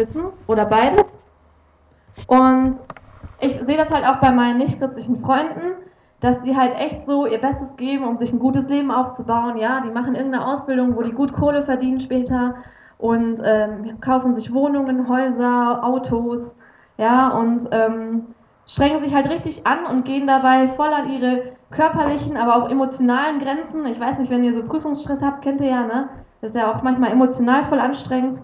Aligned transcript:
wissen 0.00 0.24
oder 0.46 0.64
beides. 0.64 1.06
Und 2.26 2.80
ich 3.40 3.60
sehe 3.62 3.76
das 3.76 3.92
halt 3.92 4.04
auch 4.04 4.16
bei 4.16 4.32
meinen 4.32 4.58
nichtchristlichen 4.58 5.20
Freunden, 5.20 5.74
dass 6.20 6.42
die 6.42 6.56
halt 6.56 6.74
echt 6.74 7.02
so 7.02 7.26
ihr 7.26 7.40
Bestes 7.40 7.76
geben, 7.76 8.04
um 8.04 8.16
sich 8.16 8.32
ein 8.32 8.38
gutes 8.38 8.68
Leben 8.68 8.90
aufzubauen. 8.90 9.56
Ja, 9.56 9.80
die 9.80 9.90
machen 9.90 10.14
irgendeine 10.14 10.46
Ausbildung, 10.46 10.96
wo 10.96 11.02
die 11.02 11.12
gut 11.12 11.32
Kohle 11.32 11.62
verdienen 11.62 12.00
später 12.00 12.56
und 12.98 13.40
ähm, 13.44 14.00
kaufen 14.00 14.34
sich 14.34 14.52
Wohnungen, 14.52 15.08
Häuser, 15.08 15.82
Autos, 15.82 16.54
ja, 16.98 17.28
und 17.28 17.66
ähm, 17.72 18.26
strengen 18.66 18.98
sich 18.98 19.14
halt 19.14 19.30
richtig 19.30 19.66
an 19.66 19.86
und 19.86 20.04
gehen 20.04 20.26
dabei 20.26 20.66
voll 20.66 20.92
an 20.92 21.10
ihre 21.10 21.52
körperlichen, 21.70 22.36
aber 22.36 22.56
auch 22.56 22.68
emotionalen 22.68 23.38
Grenzen. 23.38 23.86
Ich 23.86 23.98
weiß 23.98 24.18
nicht, 24.18 24.30
wenn 24.30 24.44
ihr 24.44 24.52
so 24.52 24.62
Prüfungsstress 24.62 25.22
habt, 25.22 25.42
kennt 25.42 25.60
ihr 25.62 25.68
ja, 25.68 25.86
ne? 25.86 26.08
Das 26.40 26.50
ist 26.50 26.56
ja 26.56 26.70
auch 26.70 26.82
manchmal 26.82 27.10
emotional 27.10 27.64
voll 27.64 27.80
anstrengend. 27.80 28.42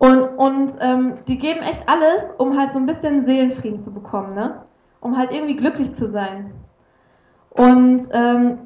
Und, 0.00 0.22
und 0.38 0.76
ähm, 0.80 1.18
die 1.28 1.36
geben 1.36 1.60
echt 1.60 1.86
alles, 1.86 2.32
um 2.38 2.58
halt 2.58 2.72
so 2.72 2.78
ein 2.78 2.86
bisschen 2.86 3.26
Seelenfrieden 3.26 3.78
zu 3.78 3.92
bekommen, 3.92 4.34
ne? 4.34 4.62
Um 5.02 5.18
halt 5.18 5.30
irgendwie 5.30 5.56
glücklich 5.56 5.92
zu 5.92 6.06
sein. 6.06 6.54
Und 7.50 8.08
ähm, 8.12 8.58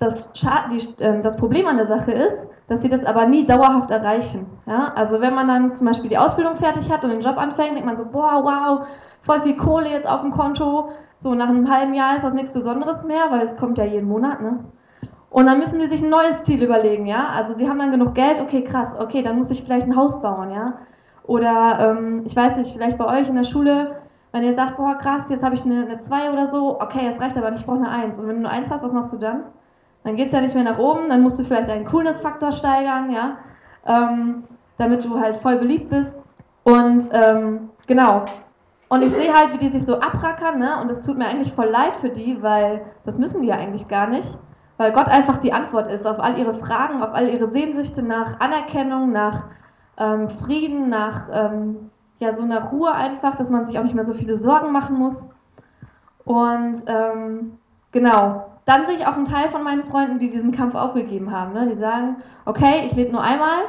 das, 0.00 0.30
die, 0.70 1.02
äh, 1.02 1.22
das 1.22 1.38
Problem 1.38 1.66
an 1.66 1.78
der 1.78 1.86
Sache 1.86 2.12
ist, 2.12 2.46
dass 2.68 2.82
sie 2.82 2.90
das 2.90 3.06
aber 3.06 3.24
nie 3.24 3.46
dauerhaft 3.46 3.90
erreichen. 3.90 4.44
Ja? 4.66 4.92
Also 4.94 5.22
wenn 5.22 5.34
man 5.34 5.48
dann 5.48 5.72
zum 5.72 5.86
Beispiel 5.86 6.10
die 6.10 6.18
Ausbildung 6.18 6.56
fertig 6.56 6.92
hat 6.92 7.04
und 7.04 7.10
den 7.10 7.20
Job 7.20 7.38
anfängt, 7.38 7.72
denkt 7.72 7.86
man 7.86 7.96
so, 7.96 8.04
boah, 8.04 8.44
wow, 8.44 8.86
voll 9.22 9.40
viel 9.40 9.56
Kohle 9.56 9.88
jetzt 9.88 10.06
auf 10.06 10.20
dem 10.20 10.30
Konto. 10.30 10.90
So 11.16 11.32
nach 11.34 11.48
einem 11.48 11.70
halben 11.70 11.94
Jahr 11.94 12.16
ist 12.16 12.24
das 12.24 12.34
nichts 12.34 12.52
Besonderes 12.52 13.02
mehr, 13.02 13.30
weil 13.30 13.40
es 13.40 13.56
kommt 13.56 13.78
ja 13.78 13.84
jeden 13.84 14.08
Monat. 14.08 14.42
Ne? 14.42 14.62
Und 15.32 15.46
dann 15.46 15.58
müssen 15.58 15.78
die 15.80 15.86
sich 15.86 16.02
ein 16.02 16.10
neues 16.10 16.44
Ziel 16.44 16.62
überlegen, 16.62 17.06
ja. 17.06 17.28
Also 17.28 17.54
sie 17.54 17.68
haben 17.68 17.78
dann 17.78 17.90
genug 17.90 18.14
Geld, 18.14 18.38
okay, 18.38 18.62
krass, 18.62 18.94
okay, 18.98 19.22
dann 19.22 19.38
muss 19.38 19.50
ich 19.50 19.64
vielleicht 19.64 19.86
ein 19.86 19.96
Haus 19.96 20.20
bauen, 20.20 20.50
ja. 20.50 20.74
Oder 21.24 21.78
ähm, 21.80 22.22
ich 22.26 22.36
weiß 22.36 22.56
nicht, 22.56 22.74
vielleicht 22.74 22.98
bei 22.98 23.06
euch 23.06 23.28
in 23.28 23.36
der 23.36 23.44
Schule, 23.44 23.96
wenn 24.32 24.42
ihr 24.42 24.54
sagt, 24.54 24.76
boah, 24.76 24.96
krass, 24.96 25.24
jetzt 25.30 25.42
habe 25.42 25.54
ich 25.54 25.64
eine 25.64 25.96
2 25.96 26.32
oder 26.32 26.48
so, 26.48 26.78
okay, 26.80 27.06
es 27.08 27.20
reicht 27.20 27.38
aber 27.38 27.50
nicht, 27.50 27.60
ich 27.60 27.66
brauche 27.66 27.78
eine 27.78 27.88
1. 27.88 28.18
Und 28.18 28.28
wenn 28.28 28.42
du 28.42 28.48
eine 28.48 28.58
1 28.58 28.70
hast, 28.70 28.84
was 28.84 28.92
machst 28.92 29.12
du 29.12 29.16
dann? 29.16 29.44
Dann 30.04 30.16
geht 30.16 30.26
es 30.26 30.32
ja 30.32 30.40
nicht 30.42 30.54
mehr 30.54 30.64
nach 30.64 30.78
oben, 30.78 31.08
dann 31.08 31.22
musst 31.22 31.38
du 31.38 31.44
vielleicht 31.44 31.68
deinen 31.68 31.86
Coolness-Faktor 31.86 32.52
steigern, 32.52 33.10
ja, 33.10 33.38
ähm, 33.86 34.44
damit 34.76 35.04
du 35.04 35.18
halt 35.18 35.38
voll 35.38 35.56
beliebt 35.56 35.88
bist. 35.88 36.18
Und 36.64 37.08
ähm, 37.12 37.70
genau. 37.86 38.24
Und 38.88 39.02
ich 39.02 39.12
sehe 39.12 39.32
halt, 39.32 39.54
wie 39.54 39.58
die 39.58 39.70
sich 39.70 39.86
so 39.86 39.98
abrackern, 39.98 40.58
ne? 40.58 40.78
Und 40.80 40.90
das 40.90 41.06
tut 41.06 41.16
mir 41.16 41.26
eigentlich 41.26 41.54
voll 41.54 41.68
leid 41.68 41.96
für 41.96 42.10
die, 42.10 42.42
weil 42.42 42.82
das 43.06 43.18
müssen 43.18 43.40
die 43.40 43.48
ja 43.48 43.56
eigentlich 43.56 43.88
gar 43.88 44.08
nicht. 44.08 44.38
Weil 44.82 44.90
Gott 44.90 45.06
einfach 45.06 45.38
die 45.38 45.52
Antwort 45.52 45.86
ist 45.86 46.08
auf 46.08 46.18
all 46.18 46.36
ihre 46.36 46.52
Fragen, 46.52 47.04
auf 47.04 47.14
all 47.14 47.28
ihre 47.28 47.46
Sehnsüchte 47.46 48.02
nach 48.02 48.40
Anerkennung, 48.40 49.12
nach 49.12 49.44
ähm, 49.96 50.28
Frieden, 50.28 50.88
nach 50.88 51.28
ähm, 51.32 51.92
ja, 52.18 52.32
so 52.32 52.42
einer 52.42 52.64
Ruhe 52.64 52.90
einfach, 52.90 53.36
dass 53.36 53.48
man 53.48 53.64
sich 53.64 53.78
auch 53.78 53.84
nicht 53.84 53.94
mehr 53.94 54.02
so 54.02 54.12
viele 54.12 54.36
Sorgen 54.36 54.72
machen 54.72 54.98
muss. 54.98 55.28
Und 56.24 56.82
ähm, 56.88 57.58
genau, 57.92 58.46
dann 58.64 58.86
sehe 58.86 58.96
ich 58.96 59.06
auch 59.06 59.14
einen 59.14 59.24
Teil 59.24 59.48
von 59.48 59.62
meinen 59.62 59.84
Freunden, 59.84 60.18
die 60.18 60.30
diesen 60.30 60.50
Kampf 60.50 60.74
aufgegeben 60.74 61.30
haben. 61.30 61.52
Ne? 61.52 61.68
Die 61.68 61.76
sagen, 61.76 62.16
okay, 62.44 62.82
ich 62.84 62.96
lebe 62.96 63.12
nur 63.12 63.22
einmal, 63.22 63.60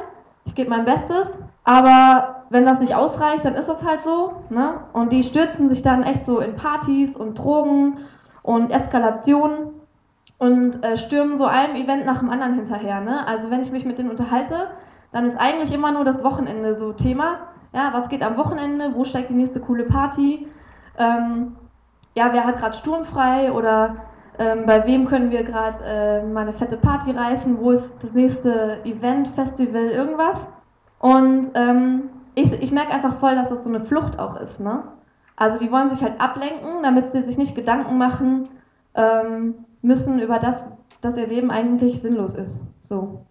ich 0.44 0.56
gebe 0.56 0.68
mein 0.68 0.84
Bestes, 0.84 1.44
aber 1.62 2.42
wenn 2.50 2.66
das 2.66 2.80
nicht 2.80 2.96
ausreicht, 2.96 3.44
dann 3.44 3.54
ist 3.54 3.68
das 3.68 3.86
halt 3.86 4.02
so. 4.02 4.32
Ne? 4.50 4.80
Und 4.92 5.12
die 5.12 5.22
stürzen 5.22 5.68
sich 5.68 5.82
dann 5.82 6.02
echt 6.02 6.24
so 6.24 6.40
in 6.40 6.56
Partys 6.56 7.16
und 7.16 7.38
Drogen 7.38 7.98
und 8.42 8.72
Eskalationen 8.72 9.83
und 10.38 10.84
äh, 10.84 10.96
stürmen 10.96 11.36
so 11.36 11.46
einem 11.46 11.76
Event 11.76 12.06
nach 12.06 12.18
dem 12.20 12.30
anderen 12.30 12.54
hinterher. 12.54 13.00
Ne? 13.00 13.26
Also 13.26 13.50
wenn 13.50 13.60
ich 13.60 13.72
mich 13.72 13.84
mit 13.84 13.98
denen 13.98 14.10
unterhalte, 14.10 14.68
dann 15.12 15.24
ist 15.24 15.36
eigentlich 15.36 15.72
immer 15.72 15.92
nur 15.92 16.04
das 16.04 16.24
Wochenende 16.24 16.74
so 16.74 16.92
Thema. 16.92 17.38
Ja, 17.72 17.92
was 17.92 18.08
geht 18.08 18.22
am 18.22 18.36
Wochenende? 18.36 18.94
Wo 18.94 19.04
steigt 19.04 19.30
die 19.30 19.34
nächste 19.34 19.60
coole 19.60 19.84
Party? 19.84 20.46
Ähm, 20.98 21.56
ja, 22.16 22.32
wer 22.32 22.44
hat 22.44 22.58
gerade 22.58 22.76
sturmfrei 22.76 23.52
oder 23.52 23.96
ähm, 24.38 24.66
bei 24.66 24.86
wem 24.86 25.06
können 25.06 25.30
wir 25.30 25.44
gerade 25.44 25.84
äh, 25.84 26.26
mal 26.26 26.42
eine 26.42 26.52
fette 26.52 26.76
Party 26.76 27.12
reißen, 27.12 27.58
wo 27.58 27.70
ist 27.70 28.02
das 28.02 28.12
nächste 28.14 28.84
Event, 28.84 29.28
Festival, 29.28 29.84
irgendwas. 29.84 30.48
Und 30.98 31.50
ähm, 31.54 32.10
ich, 32.34 32.52
ich 32.52 32.72
merke 32.72 32.92
einfach 32.92 33.18
voll, 33.18 33.36
dass 33.36 33.48
das 33.48 33.64
so 33.64 33.70
eine 33.70 33.84
Flucht 33.84 34.18
auch 34.18 34.36
ist. 34.40 34.60
Ne? 34.60 34.82
Also 35.36 35.58
die 35.58 35.70
wollen 35.70 35.90
sich 35.90 36.02
halt 36.02 36.20
ablenken, 36.20 36.82
damit 36.82 37.06
sie 37.08 37.22
sich 37.22 37.38
nicht 37.38 37.54
Gedanken 37.54 37.98
machen 37.98 38.48
ähm, 38.94 39.64
müssen 39.84 40.18
über 40.20 40.38
das, 40.38 40.70
dass 41.00 41.16
ihr 41.16 41.26
Leben 41.26 41.50
eigentlich 41.50 42.00
sinnlos 42.00 42.34
ist. 42.34 42.66
So. 42.80 43.26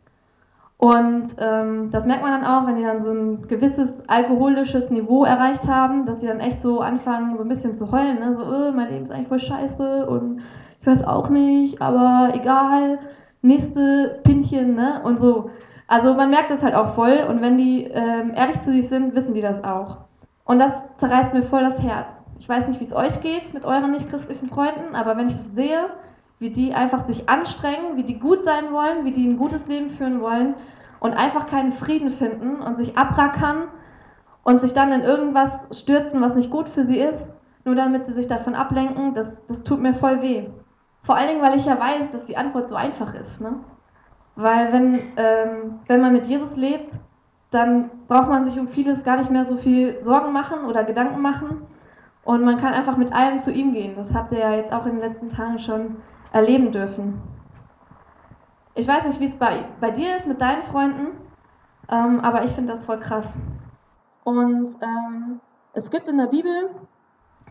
Und 0.78 1.36
ähm, 1.40 1.90
das 1.92 2.06
merkt 2.06 2.24
man 2.24 2.42
dann 2.42 2.46
auch, 2.46 2.68
wenn 2.68 2.76
die 2.76 2.84
dann 2.84 3.02
so 3.02 3.12
ein 3.12 3.48
gewisses 3.48 4.08
alkoholisches 4.10 4.90
Niveau 4.90 5.24
erreicht 5.24 5.68
haben, 5.68 6.06
dass 6.06 6.20
sie 6.20 6.28
dann 6.28 6.40
echt 6.40 6.62
so 6.62 6.82
anfangen, 6.82 7.38
so 7.38 7.44
ein 7.44 7.50
bisschen 7.50 7.74
zu 7.74 7.92
heulen. 7.92 8.20
Ne? 8.20 8.34
So, 8.34 8.44
oh, 8.44 8.72
mein 8.74 8.90
Leben 8.90 9.04
ist 9.04 9.12
eigentlich 9.12 9.28
voll 9.28 9.40
scheiße 9.40 10.06
und 10.06 10.42
ich 10.82 10.88
weiß 10.88 11.06
auch 11.06 11.30
nicht, 11.30 11.82
aber 11.82 12.36
egal, 12.36 13.00
nächste 13.42 14.20
Pinchen, 14.24 14.76
ne? 14.76 15.02
Und 15.06 15.20
so. 15.20 15.50
Also 15.88 16.14
man 16.16 16.30
merkt 16.30 16.52
das 16.52 16.64
halt 16.64 16.76
auch 16.76 16.96
voll 16.96 17.26
und 17.30 17.42
wenn 17.42 17.58
die 17.58 17.86
ähm, 17.86 18.34
ehrlich 18.36 18.60
zu 18.60 18.72
sich 18.72 18.90
sind, 18.90 19.16
wissen 19.16 19.34
die 19.34 19.42
das 19.42 19.64
auch. 19.64 20.00
Und 20.44 20.60
das 20.60 20.94
zerreißt 20.98 21.34
mir 21.34 21.42
voll 21.42 21.64
das 21.64 21.82
Herz. 21.82 22.24
Ich 22.40 22.50
weiß 22.50 22.68
nicht, 22.68 22.82
wie 22.82 22.86
es 22.86 22.94
euch 22.94 23.22
geht 23.22 23.54
mit 23.54 23.64
euren 23.64 23.92
nichtchristlichen 23.92 24.50
Freunden, 24.50 24.96
aber 24.96 25.16
wenn 25.16 25.28
ich 25.28 25.38
das 25.38 25.56
sehe, 25.56 25.90
wie 26.44 26.52
die 26.52 26.76
einfach 26.76 27.00
sich 27.02 27.30
anstrengen, 27.30 27.96
wie 27.96 28.04
die 28.04 28.20
gut 28.20 28.44
sein 28.44 28.72
wollen, 28.72 29.06
wie 29.06 29.12
die 29.12 29.26
ein 29.26 29.38
gutes 29.38 29.66
Leben 29.68 29.90
führen 29.90 30.22
wollen 30.22 30.56
und 31.00 31.14
einfach 31.14 31.48
keinen 31.48 31.72
Frieden 31.72 32.12
finden 32.12 32.62
und 32.62 32.78
sich 32.78 32.98
abrackern 32.98 33.70
und 34.44 34.62
sich 34.62 34.74
dann 34.74 34.92
in 34.92 35.02
irgendwas 35.02 35.70
stürzen, 35.72 36.22
was 36.22 36.36
nicht 36.36 36.52
gut 36.52 36.70
für 36.70 36.84
sie 36.84 37.00
ist, 37.00 37.34
nur 37.66 37.76
damit 37.76 38.04
sie 38.04 38.12
sich 38.12 38.28
davon 38.28 38.56
ablenken, 38.56 39.14
das, 39.14 39.38
das 39.48 39.64
tut 39.64 39.82
mir 39.82 39.94
voll 39.94 40.22
weh. 40.22 40.50
Vor 41.02 41.16
allen 41.16 41.30
Dingen, 41.30 41.42
weil 41.42 41.58
ich 41.58 41.66
ja 41.66 41.80
weiß, 41.80 42.12
dass 42.12 42.26
die 42.26 42.38
Antwort 42.38 42.68
so 42.68 42.76
einfach 42.76 43.14
ist. 43.14 43.42
Ne? 43.42 43.56
Weil 44.36 44.74
wenn, 44.74 44.96
ähm, 45.18 45.80
wenn 45.88 46.02
man 46.02 46.14
mit 46.14 46.28
Jesus 46.28 46.58
lebt, 46.58 47.00
dann 47.52 47.90
braucht 48.08 48.30
man 48.30 48.44
sich 48.44 48.60
um 48.60 48.68
vieles 48.68 49.04
gar 49.04 49.18
nicht 49.18 49.32
mehr 49.32 49.46
so 49.46 49.56
viel 49.56 50.02
Sorgen 50.02 50.34
machen 50.34 50.66
oder 50.66 50.84
Gedanken 50.84 51.22
machen. 51.22 51.68
Und 52.26 52.44
man 52.44 52.58
kann 52.58 52.74
einfach 52.74 52.98
mit 52.98 53.14
allem 53.14 53.38
zu 53.38 53.52
ihm 53.52 53.74
gehen. 53.74 53.96
Das 53.96 54.14
habt 54.14 54.32
ihr 54.32 54.40
ja 54.40 54.56
jetzt 54.56 54.74
auch 54.74 54.86
in 54.86 54.94
den 54.94 55.02
letzten 55.02 55.30
Tagen 55.30 55.60
schon 55.60 55.98
erleben 56.34 56.72
dürfen. 56.72 57.22
Ich 58.76 58.88
weiß 58.88 59.06
nicht, 59.06 59.20
wie 59.20 59.26
es 59.26 59.38
bei, 59.38 59.66
bei 59.80 59.92
dir 59.92 60.18
ist 60.18 60.28
mit 60.28 60.42
deinen 60.42 60.64
Freunden, 60.64 61.18
ähm, 61.90 62.20
aber 62.20 62.44
ich 62.44 62.52
finde 62.52 62.74
das 62.74 62.86
voll 62.86 63.00
krass. 63.00 63.40
Und 64.24 64.76
ähm, 64.82 65.40
es 65.74 65.92
gibt 65.92 66.10
in 66.10 66.18
der 66.18 66.28
Bibel 66.28 66.70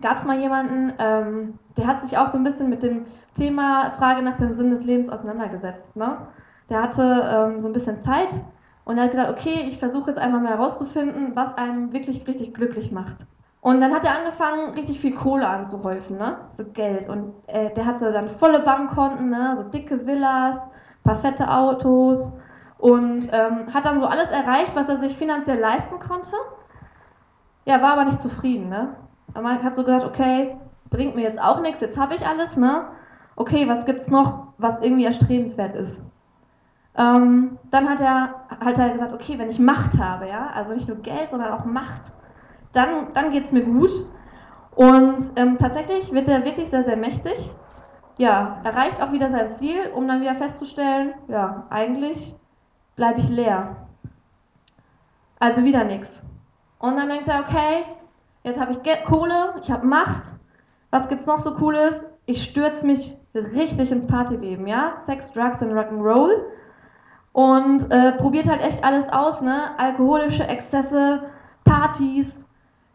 gab 0.01 0.17
es 0.17 0.25
mal 0.25 0.39
jemanden, 0.39 0.93
ähm, 0.99 1.59
der 1.77 1.87
hat 1.87 2.01
sich 2.01 2.19
auch 2.19 2.27
so 2.27 2.37
ein 2.37 2.45
bisschen 2.45 2.69
mit 2.69 2.83
dem 2.83 3.07
Thema 3.35 3.91
Frage 3.93 4.23
nach 4.23 4.37
dem 4.37 4.53
Sinn 4.53 4.71
des 4.71 4.85
Lebens 4.85 5.09
auseinandergesetzt. 5.09 5.95
Ne? 5.97 6.27
Der 6.69 6.83
hatte 6.83 7.03
ähm, 7.03 7.61
so 7.61 7.69
ein 7.69 7.73
bisschen 7.73 8.01
Zeit 8.01 8.43
und 8.85 8.99
er 8.99 9.05
hat 9.05 9.13
gesagt, 9.13 9.31
okay, 9.31 9.65
ich 9.67 9.79
versuche 9.79 10.11
jetzt 10.11 10.19
einmal 10.19 10.41
mal 10.41 10.53
herauszufinden, 10.53 11.37
was 11.37 11.57
einem 11.57 11.93
wirklich 11.93 12.27
richtig 12.27 12.53
glücklich 12.53 12.91
macht. 12.91 13.27
Und 13.63 13.81
dann 13.81 13.95
hat 13.95 14.05
er 14.05 14.19
angefangen, 14.19 14.75
richtig 14.75 15.01
viel 15.01 15.15
Kohle 15.15 15.47
anzuhäufen, 15.47 16.19
ne? 16.19 16.37
so 16.51 16.65
Geld. 16.65 17.09
Und 17.09 17.33
äh, 17.47 17.73
der 17.73 17.87
hatte 17.87 18.11
dann 18.11 18.29
volle 18.29 18.59
Bankkonten, 18.59 19.31
ne? 19.31 19.55
so 19.55 19.63
dicke 19.63 20.05
Villas, 20.05 20.69
paar 21.05 21.15
fette 21.15 21.49
Autos 21.49 22.37
und 22.79 23.29
ähm, 23.31 23.73
hat 23.73 23.85
dann 23.85 24.01
so 24.01 24.07
alles 24.07 24.33
erreicht, 24.33 24.75
was 24.75 24.89
er 24.89 24.97
sich 24.97 25.17
finanziell 25.17 25.61
leisten 25.61 26.01
konnte. 26.01 26.35
Ja, 27.65 27.81
war 27.81 27.93
aber 27.93 28.05
nicht 28.05 28.21
zufrieden. 28.21 28.69
Ne? 28.69 28.97
Man 29.41 29.63
hat 29.63 29.77
so 29.77 29.85
gesagt, 29.85 30.05
okay, 30.05 30.57
bringt 30.91 31.15
mir 31.15 31.23
jetzt 31.23 31.41
auch 31.41 31.61
nichts, 31.61 31.81
jetzt 31.81 31.97
habe 31.97 32.17
ich 32.17 32.27
alles, 32.27 32.57
ne? 32.57 32.89
Okay, 33.37 33.69
was 33.69 33.87
gibt's 33.87 34.11
noch, 34.11 34.49
was 34.59 34.81
irgendwie 34.81 35.05
erstrebenswert 35.05 35.75
ist? 35.75 36.05
Ähm, 36.99 37.59
dann 37.71 37.89
hat 37.89 38.01
er, 38.01 38.35
hat 38.49 38.93
gesagt, 38.93 39.13
okay, 39.13 39.39
wenn 39.39 39.49
ich 39.49 39.61
Macht 39.61 40.01
habe, 40.01 40.29
ja, 40.29 40.49
also 40.53 40.75
nicht 40.75 40.89
nur 40.89 40.99
Geld, 40.99 41.31
sondern 41.31 41.53
auch 41.53 41.65
Macht, 41.65 42.13
dann, 42.73 43.13
dann 43.13 43.31
geht 43.31 43.45
es 43.45 43.53
mir 43.53 43.65
gut. 43.65 43.91
Und 44.75 45.33
ähm, 45.37 45.59
tatsächlich 45.59 46.13
wird 46.13 46.29
er 46.29 46.45
wirklich 46.45 46.71
sehr, 46.71 46.83
sehr 46.83 46.97
mächtig. 46.97 47.53
Ja, 48.19 48.61
erreicht 48.65 49.03
auch 49.03 49.13
wieder 49.13 49.31
sein 49.31 49.49
Ziel, 49.49 49.91
um 49.95 50.07
dann 50.07 50.21
wieder 50.21 50.35
festzustellen, 50.35 51.15
ja, 51.29 51.67
eigentlich 51.71 52.35
bleibe 52.97 53.21
ich 53.21 53.29
leer. 53.29 53.77
Also 55.39 55.65
wieder 55.65 55.85
nichts. 55.85 56.27
Und 56.79 56.97
dann 56.97 57.09
denkt 57.09 57.29
er, 57.29 57.41
okay, 57.41 57.85
Jetzt 58.45 58.61
habe 58.61 58.73
ich 58.73 59.05
Kohle, 59.05 59.55
ich 59.61 59.71
habe 59.71 59.87
Macht. 59.87 60.37
Was 60.91 61.09
gibt's 61.09 61.27
noch 61.27 61.39
so 61.39 61.55
Cooles? 61.55 62.07
Ich 62.27 62.43
stürze 62.43 62.87
mich 62.87 63.17
richtig 63.35 63.93
ins 63.93 64.07
Partyleben, 64.07 64.67
ja? 64.67 64.97
Sex, 64.97 65.33
Drugs 65.33 65.63
und 65.63 65.73
Rock'n'Roll. 65.73 66.43
Und 67.33 67.91
äh, 67.91 68.13
probiert 68.13 68.49
halt 68.49 68.61
echt 68.61 68.85
alles 68.85 69.09
aus, 69.09 69.41
ne? 69.41 69.79
Alkoholische 69.79 70.47
Exzesse, 70.47 71.23
Partys, 71.65 72.47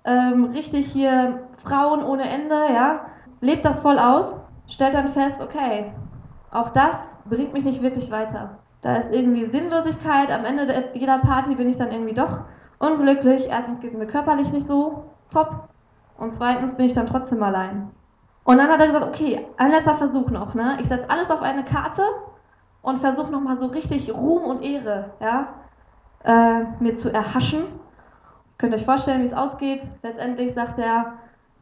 ähm, 0.08 0.46
richtig 0.46 0.88
hier 0.88 1.44
Frauen 1.64 2.04
ohne 2.04 2.28
Ende, 2.28 2.56
ja? 2.74 3.02
Lebt 3.42 3.66
das 3.66 3.82
voll 3.82 4.00
aus, 4.00 4.42
stellt 4.68 4.96
dann 4.96 5.10
fest, 5.10 5.42
okay, 5.42 5.92
auch 6.50 6.72
das 6.72 7.20
bringt 7.26 7.54
mich 7.54 7.66
nicht 7.66 7.84
wirklich 7.84 8.10
weiter. 8.10 8.58
Da 8.82 8.96
ist 8.96 9.14
irgendwie 9.14 9.46
Sinnlosigkeit, 9.46 10.32
am 10.32 10.46
Ende 10.46 10.92
jeder 10.94 11.20
Party 11.20 11.56
bin 11.56 11.70
ich 11.70 11.78
dann 11.78 11.92
irgendwie 11.92 12.14
doch 12.14 12.44
unglücklich. 12.80 13.48
Erstens 13.50 13.80
geht 13.80 13.92
es 13.92 13.98
mir 13.98 14.08
körperlich 14.08 14.52
nicht 14.54 14.66
so 14.66 15.04
top 15.32 15.68
und 16.18 16.34
zweitens 16.34 16.76
bin 16.76 16.86
ich 16.86 16.94
dann 16.94 17.06
trotzdem 17.06 17.44
allein. 17.44 17.92
Und 18.44 18.60
dann 18.60 18.70
hat 18.70 18.80
er 18.80 18.88
gesagt, 18.88 19.06
okay, 19.06 19.46
ein 19.58 19.72
letzter 19.72 19.96
Versuch 19.96 20.30
noch. 20.30 20.56
Ne? 20.56 20.78
Ich 20.80 20.88
setze 20.88 21.10
alles 21.10 21.30
auf 21.32 21.42
eine 21.42 21.66
Karte 21.66 22.04
und 22.82 22.98
versuche 22.98 23.32
nochmal 23.32 23.58
so 23.58 23.68
richtig 23.68 24.14
Ruhm 24.14 24.44
und 24.44 24.62
Ehre 24.62 25.12
ja, 25.20 25.50
äh, 26.24 26.64
mir 26.80 26.96
zu 26.96 27.14
erhaschen. 27.14 27.66
Könnt 28.58 28.74
euch 28.74 28.86
vorstellen, 28.86 29.22
wie 29.22 29.26
es 29.26 29.34
ausgeht? 29.34 29.92
Letztendlich 30.02 30.54
sagt 30.54 30.80
er, 30.80 31.14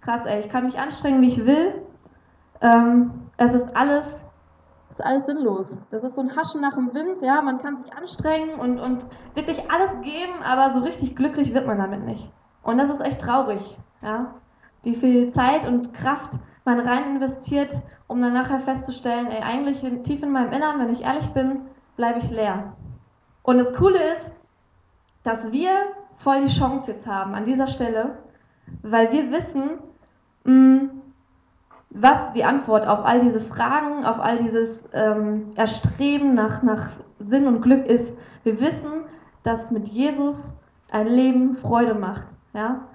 krass, 0.02 0.26
ey, 0.26 0.40
ich 0.40 0.50
kann 0.50 0.64
mich 0.64 0.80
anstrengen, 0.80 1.22
wie 1.22 1.28
ich 1.28 1.46
will. 1.46 1.82
Ähm, 2.62 3.12
es 3.38 3.54
ist 3.54 3.76
alles, 3.76 4.28
ist 4.90 5.04
alles 5.04 5.26
sinnlos. 5.26 5.82
Das 5.92 6.04
ist 6.04 6.16
so 6.16 6.22
ein 6.22 6.36
Haschen 6.36 6.62
nach 6.62 6.76
dem 6.76 6.94
Wind, 6.94 7.22
ja, 7.22 7.42
man 7.42 7.60
kann 7.60 7.76
sich 7.76 7.94
anstrengen 7.94 8.60
und, 8.60 8.80
und 8.80 9.06
wirklich 9.34 9.70
alles 9.70 10.00
geben, 10.02 10.42
aber 10.42 10.74
so 10.74 10.82
richtig 10.82 11.16
glücklich 11.16 11.54
wird 11.54 11.68
man 11.68 11.80
damit 11.80 12.06
nicht. 12.06 12.32
Und 12.64 12.78
das 12.78 12.90
ist 12.90 13.02
echt 13.02 13.20
traurig, 13.20 13.78
ja. 14.02 14.36
Wie 14.84 14.96
viel 14.96 15.30
Zeit 15.30 15.68
und 15.68 15.94
Kraft 15.94 16.40
man 16.64 16.80
rein 16.80 17.16
investiert, 17.16 17.74
um 18.08 18.22
dann 18.22 18.34
nachher 18.34 18.60
festzustellen, 18.60 19.28
ey, 19.28 19.42
eigentlich 19.42 19.82
tief 20.04 20.24
in 20.24 20.32
meinem 20.32 20.54
Innern, 20.54 20.80
wenn 20.80 20.90
ich 20.90 21.04
ehrlich 21.04 21.30
bin, 21.32 21.62
bleibe 21.98 22.20
ich 22.20 22.30
leer. 22.30 22.74
Und 23.44 23.58
das 23.58 23.74
Coole 23.74 24.00
ist, 24.14 24.32
dass 25.24 25.52
wir 25.52 25.72
voll 26.18 26.42
die 26.42 26.54
Chance 26.54 26.92
jetzt 26.92 27.08
haben 27.08 27.34
an 27.34 27.46
dieser 27.46 27.68
Stelle, 27.68 28.18
weil 28.82 29.12
wir 29.12 29.32
wissen, 29.32 29.80
mh, 30.44 30.90
was 31.90 32.34
die 32.34 32.44
Antwort 32.44 32.88
auf 32.88 33.06
all 33.06 33.22
diese 33.22 33.40
Fragen, 33.40 34.06
auf 34.06 34.20
all 34.20 34.38
dieses 34.38 34.86
ähm, 34.94 35.52
Erstreben 35.56 36.34
nach, 36.34 36.62
nach 36.62 36.90
Sinn 37.20 37.48
und 37.48 37.62
Glück 37.62 37.88
ist. 37.88 38.18
Wir 38.44 38.60
wissen, 38.60 39.06
dass 39.44 39.72
mit 39.72 39.88
Jesus 39.88 40.56
ein 40.92 41.08
Leben 41.08 41.54
Freude 41.54 41.94
macht. 41.94 42.28
Ja? 42.54 42.90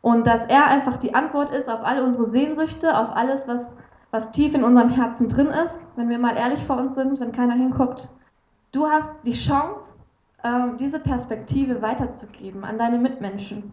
Und 0.00 0.26
dass 0.26 0.46
er 0.46 0.66
einfach 0.66 0.96
die 0.96 1.14
Antwort 1.14 1.50
ist 1.50 1.68
auf 1.68 1.84
alle 1.84 2.04
unsere 2.04 2.24
Sehnsüchte, 2.24 2.96
auf 2.96 3.14
alles, 3.14 3.48
was, 3.48 3.74
was 4.10 4.30
tief 4.30 4.54
in 4.54 4.64
unserem 4.64 4.88
Herzen 4.88 5.28
drin 5.28 5.48
ist, 5.48 5.86
wenn 5.96 6.08
wir 6.08 6.18
mal 6.18 6.36
ehrlich 6.36 6.64
vor 6.64 6.78
uns 6.78 6.94
sind, 6.94 7.20
wenn 7.20 7.32
keiner 7.32 7.54
hinguckt. 7.54 8.10
Du 8.72 8.86
hast 8.86 9.14
die 9.26 9.32
Chance, 9.32 9.94
diese 10.78 11.00
Perspektive 11.00 11.82
weiterzugeben 11.82 12.64
an 12.64 12.78
deine 12.78 12.98
Mitmenschen. 12.98 13.72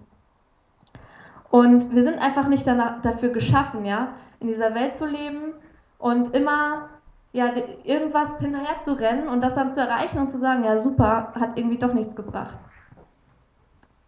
Und 1.52 1.92
wir 1.94 2.04
sind 2.04 2.20
einfach 2.20 2.48
nicht 2.48 2.66
danach, 2.66 3.02
dafür 3.02 3.30
geschaffen, 3.30 3.86
ja, 3.86 4.10
in 4.40 4.48
dieser 4.48 4.74
Welt 4.74 4.94
zu 4.94 5.06
leben 5.06 5.54
und 6.00 6.36
immer 6.36 6.90
ja, 7.34 7.52
irgendwas 7.84 8.40
hinterher 8.40 8.80
zu 8.84 8.94
rennen 8.94 9.28
und 9.28 9.44
das 9.44 9.56
dann 9.56 9.70
zu 9.70 9.82
erreichen 9.82 10.20
und 10.20 10.28
zu 10.28 10.38
sagen, 10.38 10.64
ja 10.64 10.80
super, 10.80 11.34
hat 11.40 11.58
irgendwie 11.58 11.78
doch 11.78 11.94
nichts 11.94 12.16
gebracht. 12.16 12.66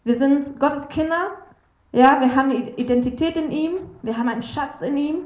Wir 0.04 0.16
sind 0.16 0.60
Gottes 0.60 0.88
Kinder, 0.88 1.32
ja, 1.92 2.20
wir 2.22 2.36
haben 2.36 2.50
eine 2.50 2.70
Identität 2.78 3.38
in 3.38 3.52
ihm, 3.52 3.74
wir 4.02 4.18
haben 4.18 4.30
einen 4.30 4.44
Schatz 4.44 4.82
in 4.82 4.98
ihm 4.98 5.18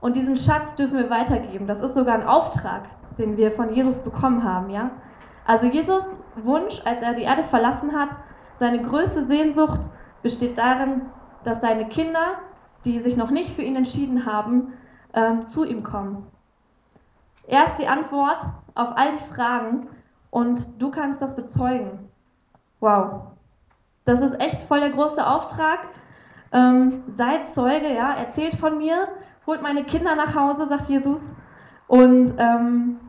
und 0.00 0.16
diesen 0.16 0.36
Schatz 0.36 0.74
dürfen 0.74 0.98
wir 0.98 1.10
weitergeben. 1.10 1.66
Das 1.66 1.80
ist 1.80 1.94
sogar 1.94 2.14
ein 2.14 2.26
Auftrag, 2.26 2.82
den 3.18 3.36
wir 3.36 3.50
von 3.50 3.74
Jesus 3.74 4.00
bekommen 4.00 4.44
haben, 4.44 4.70
ja. 4.70 4.90
Also 5.44 5.66
Jesus 5.66 6.16
Wunsch, 6.36 6.80
als 6.84 7.02
er 7.02 7.14
die 7.14 7.22
Erde 7.22 7.42
verlassen 7.42 7.98
hat, 7.98 8.18
seine 8.58 8.82
größte 8.82 9.24
Sehnsucht 9.24 9.90
besteht 10.22 10.58
darin, 10.58 11.02
dass 11.42 11.60
seine 11.60 11.88
Kinder 11.88 12.38
die 12.84 13.00
sich 13.00 13.16
noch 13.16 13.30
nicht 13.30 13.50
für 13.54 13.62
ihn 13.62 13.76
entschieden 13.76 14.26
haben, 14.26 14.72
ähm, 15.14 15.42
zu 15.42 15.64
ihm 15.64 15.82
kommen. 15.82 16.26
Er 17.46 17.64
ist 17.64 17.76
die 17.76 17.88
Antwort 17.88 18.42
auf 18.74 18.96
all 18.96 19.12
die 19.12 19.34
Fragen 19.34 19.88
und 20.30 20.80
du 20.80 20.90
kannst 20.90 21.20
das 21.20 21.34
bezeugen. 21.34 22.08
Wow. 22.80 23.22
Das 24.04 24.20
ist 24.20 24.40
echt 24.40 24.62
voll 24.64 24.80
der 24.80 24.90
große 24.90 25.24
Auftrag. 25.24 25.88
Ähm, 26.52 27.04
seid 27.06 27.46
Zeuge, 27.46 27.94
ja, 27.94 28.12
erzählt 28.12 28.54
von 28.54 28.78
mir, 28.78 29.08
holt 29.46 29.62
meine 29.62 29.84
Kinder 29.84 30.14
nach 30.16 30.34
Hause, 30.34 30.66
sagt 30.66 30.88
Jesus. 30.88 31.34
Und 31.86 32.34
ähm, 32.38 33.00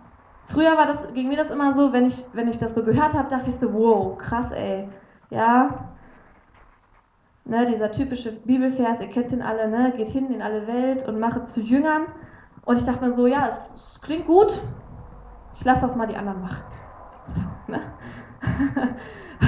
früher 0.45 0.77
war 0.77 0.85
das, 0.85 1.13
ging 1.13 1.27
mir 1.27 1.37
das 1.37 1.49
immer 1.49 1.73
so, 1.73 1.93
wenn 1.93 2.05
ich, 2.05 2.25
wenn 2.33 2.47
ich 2.47 2.57
das 2.57 2.75
so 2.75 2.83
gehört 2.83 3.13
habe, 3.13 3.29
dachte 3.29 3.49
ich 3.49 3.57
so, 3.57 3.73
wow, 3.73 4.17
krass, 4.17 4.51
ey. 4.51 4.87
Ja, 5.29 5.93
Ne, 7.45 7.65
dieser 7.65 7.91
typische 7.91 8.31
Bibelvers, 8.31 9.01
ihr 9.01 9.07
kennt 9.07 9.33
den 9.33 9.41
alle, 9.41 9.67
ne, 9.67 9.91
geht 9.97 10.07
hin 10.07 10.31
in 10.31 10.41
alle 10.41 10.65
Welt 10.65 11.05
und 11.05 11.19
mache 11.19 11.43
zu 11.43 11.59
Jüngern. 11.59 12.03
Und 12.63 12.77
ich 12.77 12.85
dachte 12.85 13.03
mir 13.03 13.11
so, 13.11 13.27
ja, 13.27 13.49
es, 13.49 13.73
es 13.73 14.01
klingt 14.01 14.27
gut, 14.27 14.61
ich 15.53 15.65
lasse 15.65 15.81
das 15.81 15.97
mal 15.97 16.07
die 16.07 16.15
anderen 16.15 16.41
machen. 16.41 16.63
So, 17.25 17.41
ne? 17.67 17.79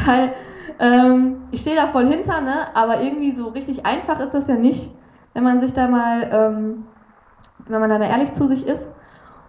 Weil 0.06 0.34
ähm, 0.80 1.44
ich 1.52 1.62
stehe 1.62 1.78
da 1.78 1.88
voll 1.88 2.08
hinter, 2.08 2.42
ne? 2.42 2.76
aber 2.76 3.00
irgendwie 3.00 3.32
so 3.32 3.48
richtig 3.48 3.86
einfach 3.86 4.20
ist 4.20 4.34
das 4.34 4.48
ja 4.48 4.56
nicht, 4.56 4.94
wenn 5.34 5.44
man 5.46 5.62
sich 5.62 5.72
da 5.72 5.88
mal, 5.88 6.30
ähm, 6.32 6.86
wenn 7.60 7.80
man 7.80 7.90
da 7.90 7.98
mal 7.98 8.10
ehrlich 8.10 8.34
zu 8.34 8.46
sich 8.46 8.68
ist. 8.68 8.92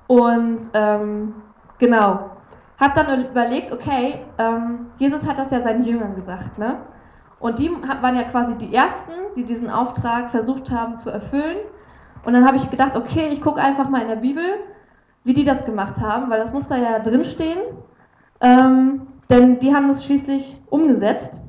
Und 0.07 0.61
ähm, 0.75 1.35
genau, 1.79 2.31
habe 2.79 2.93
dann 2.95 3.27
überlegt, 3.27 3.73
okay, 3.73 4.21
ähm, 4.39 4.87
Jesus 4.99 5.27
hat 5.27 5.39
das 5.39 5.51
ja 5.51 5.61
seinen 5.61 5.83
Jüngern 5.83 6.15
gesagt, 6.15 6.59
ne? 6.59 6.79
Und 7.39 7.59
die 7.59 7.71
waren 7.71 8.17
ja 8.17 8.23
quasi 8.23 8.57
die 8.57 8.75
Ersten, 8.75 9.13
die 9.37 9.45
diesen 9.45 9.69
Auftrag 9.69 10.31
versucht 10.31 10.73
haben 10.73 10.97
zu 10.97 11.11
erfüllen. 11.11 11.59
Und 12.25 12.33
dann 12.33 12.47
habe 12.47 12.57
ich 12.57 12.71
gedacht, 12.71 12.97
okay, 12.97 13.29
ich 13.31 13.43
gucke 13.43 13.61
einfach 13.61 13.91
mal 13.91 14.03
in 14.03 14.09
der 14.09 14.17
Bibel, 14.17 14.45
wie 15.25 15.35
die 15.35 15.45
das 15.45 15.65
gemacht 15.65 16.01
haben, 16.01 16.31
weil 16.31 16.41
das 16.41 16.53
muss 16.53 16.67
da 16.67 16.77
ja 16.77 16.99
drinstehen. 16.99 17.59
Ähm, 18.41 19.07
denn 19.29 19.59
die 19.59 19.75
haben 19.75 19.87
das 19.87 20.05
schließlich 20.05 20.61
umgesetzt. 20.71 21.43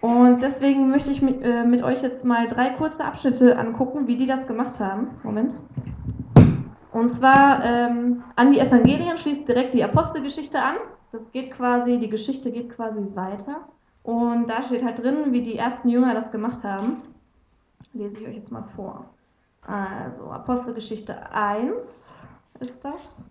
Und 0.00 0.42
deswegen 0.42 0.90
möchte 0.90 1.10
ich 1.10 1.22
mit, 1.22 1.42
äh, 1.42 1.64
mit, 1.64 1.82
euch 1.82 2.02
jetzt 2.02 2.24
mal 2.26 2.46
drei 2.46 2.70
kurze 2.70 3.04
Abschnitte 3.04 3.58
angucken, 3.58 4.06
wie 4.06 4.16
die 4.16 4.26
das 4.26 4.46
gemacht 4.46 4.78
haben. 4.80 5.08
Moment. 5.22 5.62
Und 6.94 7.10
zwar 7.10 7.64
ähm, 7.64 8.22
an 8.36 8.52
die 8.52 8.60
Evangelien 8.60 9.18
schließt 9.18 9.48
direkt 9.48 9.74
die 9.74 9.82
Apostelgeschichte 9.82 10.62
an. 10.62 10.76
Das 11.10 11.32
geht 11.32 11.50
quasi, 11.50 11.98
die 11.98 12.08
Geschichte 12.08 12.52
geht 12.52 12.70
quasi 12.70 13.04
weiter. 13.14 13.66
Und 14.04 14.48
da 14.48 14.62
steht 14.62 14.84
halt 14.84 15.00
drin, 15.00 15.32
wie 15.32 15.42
die 15.42 15.56
ersten 15.56 15.88
Jünger 15.88 16.14
das 16.14 16.30
gemacht 16.30 16.62
haben. 16.62 17.02
Lese 17.94 18.20
ich 18.20 18.28
euch 18.28 18.36
jetzt 18.36 18.52
mal 18.52 18.62
vor. 18.76 19.06
Also, 19.66 20.30
Apostelgeschichte 20.30 21.32
1 21.32 22.28
ist 22.60 22.84
das. 22.84 23.28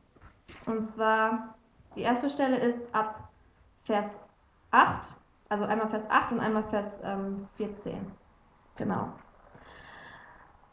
Und 0.65 0.81
zwar, 0.81 1.55
die 1.95 2.01
erste 2.01 2.29
Stelle 2.29 2.57
ist 2.57 2.93
ab 2.93 3.29
Vers 3.85 4.19
8, 4.71 5.15
also 5.47 5.63
einmal 5.63 5.87
Vers 5.87 6.09
8 6.09 6.33
und 6.33 6.41
einmal 6.41 6.63
Vers 6.63 6.99
ähm, 7.05 7.47
14. 7.55 7.95
Genau. 8.75 9.07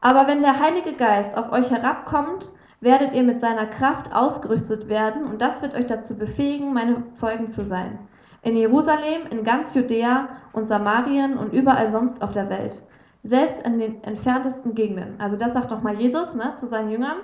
Aber 0.00 0.26
wenn 0.26 0.42
der 0.42 0.58
Heilige 0.58 0.96
Geist 0.96 1.36
auf 1.36 1.52
euch 1.52 1.70
herabkommt, 1.70 2.52
werdet 2.80 3.14
ihr 3.14 3.22
mit 3.22 3.40
seiner 3.40 3.66
Kraft 3.66 4.14
ausgerüstet 4.14 4.88
werden 4.88 5.24
und 5.24 5.42
das 5.42 5.62
wird 5.62 5.74
euch 5.74 5.86
dazu 5.86 6.16
befähigen, 6.16 6.72
meine 6.72 7.12
Zeugen 7.12 7.48
zu 7.48 7.64
sein 7.64 7.98
in 8.42 8.56
Jerusalem, 8.56 9.26
in 9.30 9.44
ganz 9.44 9.74
Judäa 9.74 10.28
und 10.52 10.66
Samarien 10.66 11.36
und 11.36 11.52
überall 11.52 11.88
sonst 11.90 12.22
auf 12.22 12.32
der 12.32 12.48
Welt, 12.48 12.82
selbst 13.22 13.62
in 13.62 13.78
den 13.78 14.02
entferntesten 14.02 14.74
Gegenden. 14.74 15.20
Also 15.20 15.36
das 15.36 15.52
sagt 15.52 15.70
nochmal 15.70 15.98
Jesus 15.98 16.34
ne, 16.34 16.54
zu 16.54 16.66
seinen 16.66 16.90
Jüngern. 16.90 17.18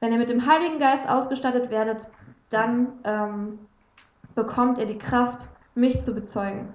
Wenn 0.00 0.12
ihr 0.12 0.18
mit 0.18 0.30
dem 0.30 0.46
Heiligen 0.46 0.78
Geist 0.78 1.08
ausgestattet 1.08 1.70
werdet, 1.70 2.10
dann 2.50 2.88
ähm, 3.04 3.58
bekommt 4.34 4.78
ihr 4.78 4.86
die 4.86 4.98
Kraft, 4.98 5.50
mich 5.74 6.02
zu 6.02 6.12
bezeugen. 6.12 6.72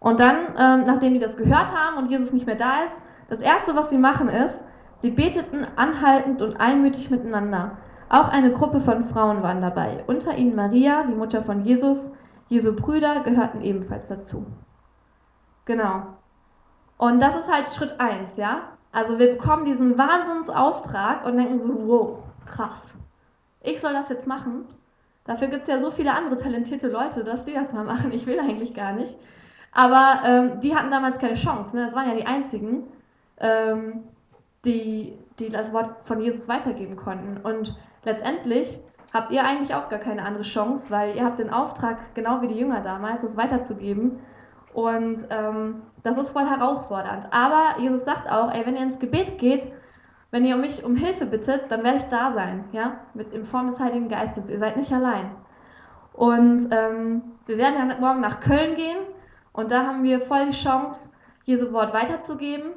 Und 0.00 0.20
dann, 0.20 0.36
ähm, 0.58 0.84
nachdem 0.86 1.14
die 1.14 1.20
das 1.20 1.36
gehört 1.36 1.74
haben 1.74 1.96
und 1.96 2.10
Jesus 2.10 2.32
nicht 2.32 2.46
mehr 2.46 2.56
da 2.56 2.84
ist, 2.84 3.02
das 3.28 3.40
Erste, 3.40 3.74
was 3.74 3.88
sie 3.88 3.96
machen, 3.96 4.28
ist, 4.28 4.64
sie 4.98 5.10
beteten 5.10 5.66
anhaltend 5.76 6.42
und 6.42 6.56
einmütig 6.56 7.10
miteinander. 7.10 7.78
Auch 8.08 8.28
eine 8.28 8.52
Gruppe 8.52 8.80
von 8.80 9.04
Frauen 9.04 9.42
waren 9.42 9.60
dabei, 9.60 10.04
unter 10.06 10.36
ihnen 10.36 10.54
Maria, 10.54 11.04
die 11.04 11.14
Mutter 11.14 11.42
von 11.42 11.64
Jesus, 11.64 12.12
Jesu 12.48 12.74
Brüder 12.74 13.20
gehörten 13.20 13.60
ebenfalls 13.60 14.06
dazu. 14.06 14.46
Genau. 15.64 16.02
Und 16.98 17.20
das 17.20 17.36
ist 17.36 17.52
halt 17.52 17.68
Schritt 17.68 17.98
1, 17.98 18.36
ja? 18.36 18.68
Also 18.92 19.18
wir 19.18 19.32
bekommen 19.32 19.64
diesen 19.64 19.98
Wahnsinnsauftrag 19.98 21.26
und 21.26 21.36
denken 21.36 21.58
so, 21.58 21.88
wow, 21.88 22.18
krass. 22.46 22.96
Ich 23.60 23.80
soll 23.80 23.92
das 23.92 24.08
jetzt 24.08 24.26
machen? 24.26 24.66
Dafür 25.24 25.48
gibt 25.48 25.62
es 25.62 25.68
ja 25.68 25.78
so 25.78 25.90
viele 25.90 26.12
andere 26.12 26.36
talentierte 26.36 26.88
Leute, 26.88 27.24
dass 27.24 27.44
die 27.44 27.54
das 27.54 27.72
mal 27.72 27.84
machen. 27.84 28.12
Ich 28.12 28.26
will 28.26 28.38
eigentlich 28.38 28.74
gar 28.74 28.92
nicht. 28.92 29.16
Aber 29.72 30.20
ähm, 30.24 30.60
die 30.60 30.76
hatten 30.76 30.90
damals 30.90 31.18
keine 31.18 31.34
Chance. 31.34 31.74
Ne? 31.74 31.84
Das 31.84 31.96
waren 31.96 32.08
ja 32.08 32.14
die 32.14 32.26
einzigen, 32.26 32.84
ähm, 33.38 34.04
die, 34.64 35.18
die 35.38 35.48
das 35.48 35.72
Wort 35.72 35.90
von 36.04 36.20
Jesus 36.20 36.48
weitergeben 36.48 36.96
konnten. 36.96 37.38
Und 37.38 37.78
letztendlich 38.04 38.80
habt 39.12 39.30
ihr 39.30 39.44
eigentlich 39.44 39.74
auch 39.74 39.88
gar 39.88 39.98
keine 39.98 40.24
andere 40.24 40.42
Chance, 40.42 40.90
weil 40.90 41.16
ihr 41.16 41.24
habt 41.24 41.38
den 41.38 41.50
Auftrag, 41.50 42.14
genau 42.14 42.42
wie 42.42 42.48
die 42.48 42.58
Jünger 42.58 42.80
damals, 42.80 43.22
es 43.22 43.36
weiterzugeben. 43.36 44.20
Und 44.72 45.26
ähm, 45.30 45.82
das 46.02 46.18
ist 46.18 46.30
voll 46.30 46.46
herausfordernd. 46.46 47.32
Aber 47.32 47.80
Jesus 47.80 48.04
sagt 48.04 48.30
auch, 48.30 48.52
ey, 48.52 48.66
wenn 48.66 48.74
ihr 48.74 48.82
ins 48.82 48.98
Gebet 48.98 49.38
geht, 49.38 49.72
wenn 50.32 50.44
ihr 50.44 50.56
mich 50.56 50.84
um 50.84 50.96
Hilfe 50.96 51.26
bittet, 51.26 51.70
dann 51.70 51.84
werde 51.84 51.98
ich 51.98 52.04
da 52.04 52.32
sein, 52.32 52.64
ja, 52.72 52.98
mit 53.14 53.30
in 53.30 53.44
Form 53.44 53.66
des 53.66 53.78
Heiligen 53.78 54.08
Geistes. 54.08 54.50
Ihr 54.50 54.58
seid 54.58 54.76
nicht 54.76 54.92
allein. 54.92 55.30
Und 56.12 56.68
ähm, 56.72 57.22
wir 57.46 57.56
werden 57.56 57.88
ja 57.88 57.98
morgen 58.00 58.20
nach 58.20 58.40
Köln 58.40 58.74
gehen 58.74 58.98
Und 59.52 59.70
da 59.70 59.86
haben 59.86 60.02
wir 60.02 60.18
voll 60.18 60.46
die 60.46 60.56
Chance, 60.56 61.08
Jesu 61.44 61.72
Wort 61.72 61.94
weiterzugeben. 61.94 62.72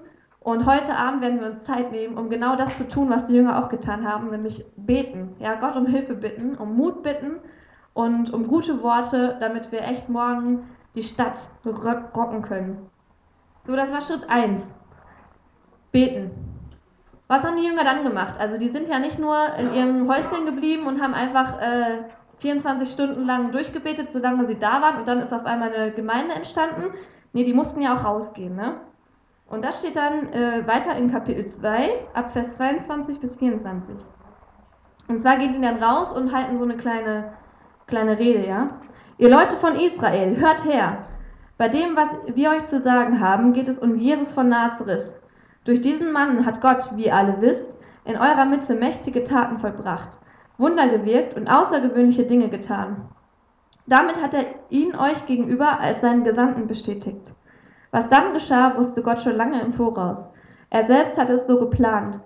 Und 0.48 0.66
heute 0.66 0.96
Abend 0.96 1.22
werden 1.22 1.42
wir 1.42 1.48
uns 1.48 1.66
Zeit 1.66 1.92
nehmen, 1.92 2.18
um 2.18 2.30
genau 2.30 2.56
das 2.56 2.77
zu 2.77 2.88
tun, 2.88 3.10
was 3.10 3.25
die 3.25 3.34
Jünger 3.34 3.60
auch 3.60 3.68
getan 3.68 4.10
haben, 4.10 4.30
nämlich 4.30 4.66
beten. 4.77 5.36
Ja, 5.39 5.56
Gott 5.56 5.75
um 5.75 5.86
Hilfe 5.86 6.16
bitten, 6.16 6.56
um 6.56 6.77
Mut 6.77 7.04
bitten 7.04 7.39
und 7.94 8.34
um 8.34 8.48
gute 8.48 8.82
Worte, 8.82 9.36
damit 9.42 9.74
wir 9.74 9.82
echt 9.82 10.08
morgen 10.08 10.70
die 10.96 11.04
Stadt 11.04 11.50
rocken 11.66 12.44
können. 12.44 12.89
So, 13.66 13.75
das 13.75 13.92
war 13.92 14.00
Schritt 14.00 14.30
1. 14.30 14.72
Beten. 15.92 16.32
Was 17.27 17.44
haben 17.44 17.58
die 17.58 17.66
Jünger 17.66 17.84
dann 17.84 18.06
gemacht? 18.06 18.39
Also 18.39 18.58
die 18.58 18.70
sind 18.70 18.88
ja 18.88 19.00
nicht 19.00 19.20
nur 19.20 19.54
in 19.56 19.74
ihrem 19.74 20.10
Häuschen 20.10 20.46
geblieben 20.46 20.88
und 20.88 21.01
haben 21.01 21.13
einfach 21.13 21.60
äh, 21.60 22.04
24 22.38 22.89
Stunden 22.89 23.25
lang 23.25 23.51
durchgebetet, 23.51 24.12
solange 24.12 24.46
sie 24.46 24.58
da 24.58 24.82
waren 24.82 25.00
und 25.00 25.10
dann 25.10 25.20
ist 25.20 25.34
auf 25.34 25.46
einmal 25.46 25.74
eine 25.74 25.92
Gemeinde 25.92 26.36
entstanden. 26.36 26.94
Nee, 27.34 27.44
die 27.44 27.54
mussten 27.54 27.82
ja 27.82 27.94
auch 27.94 28.06
rausgehen. 28.06 28.56
Ne? 28.56 28.80
Und 29.48 29.63
das 29.63 29.77
steht 29.77 29.96
dann 29.96 30.32
äh, 30.34 30.68
weiter 30.68 30.96
in 30.96 31.10
Kapitel 31.10 31.46
2, 31.46 32.08
ab 32.13 32.32
Vers 32.34 32.56
22 32.56 33.20
bis 33.20 33.38
24. 33.38 34.06
Und 35.08 35.20
zwar 35.20 35.38
gehen 35.38 35.54
die 35.54 35.62
dann 35.62 35.82
raus 35.82 36.13
und 36.13 36.34
halten 36.34 36.58
so 36.58 36.66
eine 36.66 36.75
kleine, 36.75 37.34
kleine 37.88 38.20
Rede, 38.20 38.46
ja. 38.46 38.82
Ihr 39.18 39.30
Leute 39.30 39.56
von 39.56 39.75
Israel, 39.75 40.38
hört 40.38 40.66
her. 40.66 41.08
Bei 41.58 41.70
dem, 41.70 41.96
was 41.96 42.10
wir 42.36 42.51
euch 42.51 42.66
zu 42.66 42.80
sagen 42.80 43.22
haben, 43.22 43.54
geht 43.54 43.70
es 43.70 43.80
um 43.80 43.96
Jesus 43.96 44.34
von 44.34 44.50
Nazareth. 44.50 45.16
Durch 45.63 45.82
diesen 45.82 46.12
Mann 46.12 46.46
hat 46.46 46.62
Gott, 46.62 46.92
wie 46.96 47.06
ihr 47.06 47.16
alle 47.16 47.42
wisst, 47.42 47.80
in 48.04 48.18
eurer 48.18 48.46
Mitte 48.46 48.75
mächtige 48.75 49.24
Taten 49.24 49.58
vollbracht, 49.58 50.20
Wunder 50.58 50.88
gewirkt 50.88 51.36
und 51.36 51.50
außergewöhnliche 51.50 52.25
Dinge 52.25 52.50
getan. 52.50 53.10
Damit 53.86 54.22
hat 54.22 54.34
er 54.34 54.46
ihn 54.70 54.96
euch 54.96 55.25
gegenüber 55.25 55.80
als 55.80 56.01
seinen 56.01 56.24
Gesandten 56.24 56.68
bestätigt. 56.68 57.34
Was 57.98 58.10
dann 58.10 58.32
geschah, 58.34 58.77
wusste 58.77 59.01
Gott 59.01 59.22
schon 59.22 59.36
lange 59.36 59.60
im 59.60 59.74
Voraus. 59.74 60.30
Er 60.70 60.86
selbst 60.86 61.18
hatte 61.18 61.34
es 61.34 61.48
so 61.48 61.58
geplant. 61.58 62.20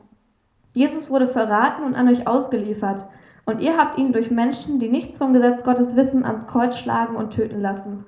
Jesus 0.73 1.09
wurde 1.09 1.29
verraten 1.29 1.85
und 1.85 1.95
an 1.95 2.09
euch 2.09 2.27
ausgeliefert, 2.27 3.07
und 3.45 3.61
ihr 3.61 3.77
habt 3.77 3.97
ihn 3.97 4.11
durch 4.11 4.31
Menschen, 4.31 4.81
die 4.81 4.89
nichts 4.89 5.17
vom 5.17 5.31
Gesetz 5.31 5.63
Gottes 5.63 5.95
wissen, 5.95 6.25
ans 6.25 6.45
Kreuz 6.45 6.77
schlagen 6.77 7.15
und 7.15 7.31
töten 7.31 7.61
lassen. 7.61 8.05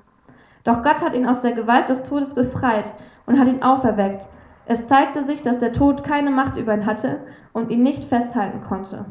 Doch 0.65 0.83
Gott 0.83 1.01
hat 1.01 1.13
ihn 1.13 1.25
aus 1.25 1.39
der 1.39 1.53
Gewalt 1.53 1.87
des 1.87 2.03
Todes 2.03 2.33
befreit 2.33 2.93
und 3.27 3.39
hat 3.39 3.47
ihn 3.47 3.63
auferweckt, 3.63 4.27
es 4.65 4.85
zeigte 4.87 5.23
sich, 5.23 5.41
dass 5.41 5.59
der 5.59 5.71
Tod 5.71 6.03
keine 6.03 6.31
Macht 6.31 6.57
über 6.57 6.73
ihn 6.73 6.85
hatte 6.85 7.21
und 7.53 7.71
ihn 7.71 7.81
nicht 7.81 8.03
festhalten 8.03 8.59
konnte. 8.59 9.05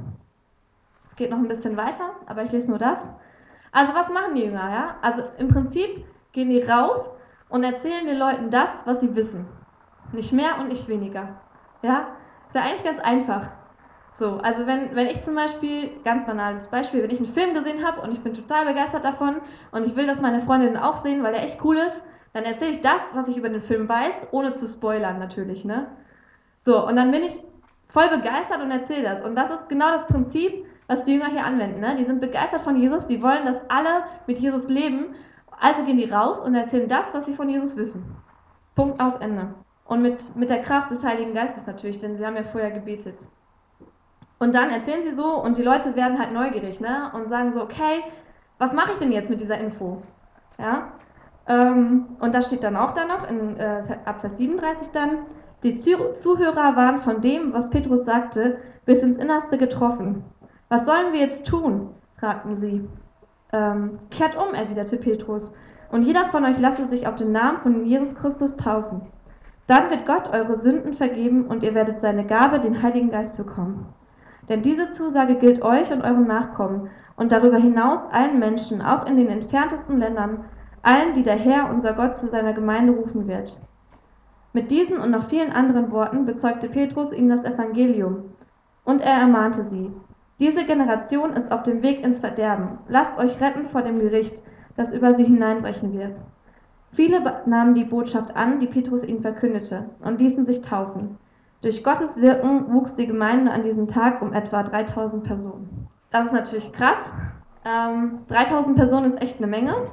Es 1.04 1.16
geht 1.16 1.30
noch 1.30 1.38
ein 1.38 1.49
bisschen 1.49 1.78
weiter, 1.78 2.11
aber 2.26 2.42
ich 2.42 2.52
lese 2.52 2.68
nur 2.68 2.78
das. 2.78 3.09
Also 3.73 3.94
was 3.94 4.12
machen 4.12 4.35
die 4.35 4.44
Jünger? 4.44 4.71
Ja? 4.71 4.97
Also 5.00 5.23
im 5.38 5.49
Prinzip 5.49 6.04
gehen 6.32 6.50
die 6.50 6.61
raus 6.61 7.16
und 7.52 7.62
erzählen 7.62 8.06
den 8.06 8.18
Leuten 8.18 8.50
das, 8.50 8.87
was 8.87 9.00
sie 9.00 9.14
wissen. 9.14 9.47
Nicht 10.12 10.32
mehr 10.32 10.59
und 10.59 10.68
nicht 10.68 10.88
weniger. 10.88 11.40
Ja? 11.82 12.09
Ist 12.49 12.56
ja 12.56 12.62
eigentlich 12.62 12.82
ganz 12.82 12.99
einfach. 12.99 13.50
So, 14.14 14.38
also 14.38 14.66
wenn, 14.66 14.94
wenn 14.94 15.06
ich 15.06 15.21
zum 15.21 15.35
Beispiel, 15.35 15.90
ganz 16.04 16.26
banales 16.26 16.68
Beispiel, 16.68 17.02
wenn 17.02 17.11
ich 17.11 17.18
einen 17.18 17.26
Film 17.26 17.54
gesehen 17.54 17.87
habe 17.87 18.00
und 18.00 18.12
ich 18.12 18.23
bin 18.23 18.35
total 18.35 18.66
begeistert 18.66 19.04
davon 19.04 19.40
und 19.71 19.87
ich 19.87 19.97
will, 19.97 20.06
dass 20.06 20.21
meine 20.21 20.40
Freundinnen 20.40 20.76
auch 20.76 20.97
sehen, 20.97 21.23
weil 21.23 21.32
der 21.32 21.44
echt 21.44 21.64
cool 21.64 21.76
ist, 21.76 22.02
dann 22.32 22.44
erzähle 22.44 22.73
ich 22.73 22.80
das, 22.80 23.14
was 23.14 23.28
ich 23.28 23.37
über 23.37 23.49
den 23.49 23.61
Film 23.61 23.88
weiß, 23.88 24.28
ohne 24.32 24.52
zu 24.54 24.66
spoilern 24.66 25.18
natürlich, 25.18 25.64
ne? 25.64 25.87
So, 26.61 26.87
und 26.87 26.97
dann 26.97 27.11
bin 27.11 27.23
ich 27.23 27.40
voll 27.88 28.09
begeistert 28.09 28.62
und 28.62 28.71
erzähle 28.71 29.02
das. 29.02 29.23
Und 29.23 29.37
das 29.37 29.50
ist 29.50 29.68
genau 29.68 29.90
das 29.90 30.06
Prinzip, 30.06 30.64
was 30.87 31.02
die 31.02 31.14
Jünger 31.14 31.28
hier 31.28 31.44
anwenden. 31.44 31.80
Ne? 31.80 31.97
Die 31.97 32.04
sind 32.04 32.21
begeistert 32.21 32.62
von 32.62 32.76
Jesus, 32.76 33.06
die 33.06 33.23
wollen, 33.23 33.44
dass 33.44 33.59
alle 33.68 34.04
mit 34.26 34.38
Jesus 34.38 34.68
leben. 34.68 35.14
Also 35.62 35.85
gehen 35.85 35.97
die 35.97 36.11
raus 36.11 36.42
und 36.42 36.57
erzählen 36.57 36.88
das, 36.88 37.14
was 37.14 37.26
sie 37.26 37.35
von 37.35 37.49
Jesus 37.49 37.76
wissen. 37.76 38.16
Punkt 38.75 39.00
aus 39.00 39.16
Ende. 39.19 39.54
Und 39.85 40.02
mit, 40.02 40.35
mit 40.35 40.50
der 40.50 40.61
Kraft 40.61 40.90
des 40.90 41.04
Heiligen 41.04 41.33
Geistes 41.33 41.66
natürlich, 41.66 42.00
denn 42.00 42.16
sie 42.16 42.26
haben 42.26 42.35
ja 42.35 42.42
vorher 42.42 42.73
gebetet. 42.73 43.28
Und 44.40 44.57
dann 44.57 44.71
erzählen 44.71 45.04
sie 45.04 45.14
so 45.14 45.40
und 45.40 45.59
die 45.59 45.62
Leute 45.62 45.95
werden 45.95 46.19
halt 46.19 46.33
neugierig 46.33 46.81
ne? 46.81 47.12
und 47.14 47.28
sagen 47.28 47.52
so, 47.52 47.62
okay, 47.62 48.02
was 48.59 48.73
mache 48.73 48.90
ich 48.90 48.99
denn 48.99 49.12
jetzt 49.12 49.31
mit 49.31 49.40
dieser 49.40 49.57
Info? 49.57 50.02
Ja? 50.59 50.95
Ähm, 51.47 52.16
und 52.19 52.35
da 52.35 52.42
steht 52.42 52.64
dann 52.64 52.75
auch 52.75 52.90
da 52.90 53.04
noch, 53.04 53.28
in, 53.28 53.57
äh, 53.57 53.85
ab 54.04 54.21
Vers 54.21 54.38
37 54.38 54.88
dann, 54.88 55.26
die 55.62 55.76
Zuhörer 55.76 56.75
waren 56.75 56.99
von 56.99 57.21
dem, 57.21 57.52
was 57.52 57.71
Petrus 57.71 58.04
sagte, 58.04 58.59
bis 58.85 59.00
ins 59.04 59.16
Innerste 59.16 59.59
getroffen. 59.59 60.25
Was 60.69 60.87
sollen 60.87 61.12
wir 61.12 61.21
jetzt 61.21 61.47
tun? 61.47 61.95
fragten 62.16 62.57
sie. 62.57 62.88
Ähm, 63.52 63.99
kehrt 64.11 64.37
um, 64.37 64.54
erwiderte 64.54 64.97
Petrus, 64.97 65.52
und 65.90 66.02
jeder 66.02 66.25
von 66.25 66.44
euch 66.44 66.59
lasse 66.59 66.87
sich 66.87 67.06
auf 67.06 67.16
den 67.16 67.32
Namen 67.32 67.59
von 67.59 67.85
Jesus 67.85 68.14
Christus 68.14 68.56
taufen. 68.56 69.02
Dann 69.66 69.90
wird 69.90 70.06
Gott 70.06 70.28
eure 70.32 70.54
Sünden 70.54 70.94
vergeben 70.94 71.47
und 71.47 71.62
ihr 71.62 71.75
werdet 71.75 72.00
seine 72.00 72.26
Gabe, 72.26 72.61
den 72.61 72.82
Heiligen 72.82 73.11
Geist, 73.11 73.37
bekommen. 73.37 73.87
Denn 74.49 74.62
diese 74.62 74.90
Zusage 74.90 75.37
gilt 75.37 75.62
euch 75.62 75.92
und 75.92 76.02
euren 76.02 76.26
Nachkommen 76.26 76.90
und 77.16 77.30
darüber 77.30 77.59
hinaus 77.59 78.00
allen 78.11 78.38
Menschen, 78.38 78.82
auch 78.82 79.06
in 79.06 79.16
den 79.16 79.28
entferntesten 79.28 79.99
Ländern, 79.99 80.44
allen, 80.82 81.12
die 81.12 81.23
der 81.23 81.37
Herr, 81.37 81.71
unser 81.71 81.92
Gott, 81.92 82.16
zu 82.16 82.26
seiner 82.28 82.52
Gemeinde 82.52 82.92
rufen 82.92 83.28
wird. 83.28 83.61
Mit 84.52 84.71
diesen 84.71 84.99
und 84.99 85.11
noch 85.11 85.28
vielen 85.28 85.52
anderen 85.52 85.92
Worten 85.92 86.25
bezeugte 86.25 86.68
Petrus 86.68 87.12
ihnen 87.12 87.28
das 87.28 87.44
Evangelium. 87.44 88.25
Und 88.85 89.00
er 89.00 89.14
ermahnte 89.14 89.62
sie, 89.62 89.92
diese 90.42 90.64
Generation 90.64 91.30
ist 91.34 91.52
auf 91.52 91.62
dem 91.62 91.82
Weg 91.82 92.02
ins 92.02 92.18
Verderben. 92.18 92.80
Lasst 92.88 93.16
euch 93.16 93.40
retten 93.40 93.68
vor 93.68 93.82
dem 93.82 94.00
Gericht, 94.00 94.42
das 94.75 94.90
über 94.90 95.14
sie 95.14 95.22
hineinbrechen 95.22 95.96
wird. 95.96 96.16
Viele 96.90 97.22
nahmen 97.46 97.76
die 97.76 97.84
Botschaft 97.84 98.34
an, 98.34 98.58
die 98.58 98.66
Petrus 98.66 99.04
ihnen 99.04 99.20
verkündete, 99.22 99.90
und 100.00 100.20
ließen 100.20 100.44
sich 100.44 100.61
taufen. 100.61 101.16
Durch 101.61 101.84
Gottes 101.84 102.20
Wirken 102.20 102.75
wuchs 102.75 102.96
die 102.96 103.06
Gemeinde 103.06 103.52
an 103.52 103.62
diesem 103.62 103.87
Tag 103.87 104.20
um 104.20 104.32
etwa 104.32 104.64
3000 104.64 105.22
Personen. 105.22 105.87
Das 106.11 106.26
ist 106.26 106.32
natürlich 106.32 106.72
krass. 106.72 107.14
Ähm, 107.64 108.22
3000 108.26 108.76
Personen 108.76 109.06
ist 109.06 109.22
echt 109.22 109.38
eine 109.38 109.46
Menge. 109.46 109.92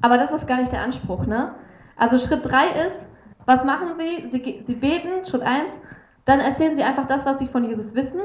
Aber 0.00 0.18
das 0.18 0.30
ist 0.30 0.46
gar 0.46 0.58
nicht 0.58 0.70
der 0.70 0.82
Anspruch. 0.82 1.26
Ne? 1.26 1.52
Also 1.96 2.18
Schritt 2.18 2.48
3 2.48 2.86
ist, 2.86 3.10
was 3.44 3.64
machen 3.64 3.96
Sie? 3.96 4.28
Sie, 4.30 4.62
Sie 4.64 4.76
beten, 4.76 5.24
Schritt 5.24 5.42
1, 5.42 5.80
dann 6.26 6.38
erzählen 6.38 6.76
Sie 6.76 6.84
einfach 6.84 7.08
das, 7.08 7.26
was 7.26 7.40
Sie 7.40 7.48
von 7.48 7.64
Jesus 7.64 7.96
wissen. 7.96 8.20